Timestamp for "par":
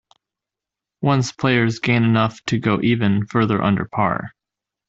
3.85-4.33